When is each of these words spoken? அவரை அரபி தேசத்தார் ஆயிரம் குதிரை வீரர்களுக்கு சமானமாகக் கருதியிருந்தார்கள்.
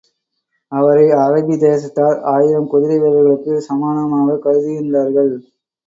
அவரை 0.71 1.03
அரபி 1.17 1.55
தேசத்தார் 1.59 2.19
ஆயிரம் 2.31 2.67
குதிரை 2.67 2.99
வீரர்களுக்கு 2.99 3.61
சமானமாகக் 3.61 4.45
கருதியிருந்தார்கள். 4.45 5.33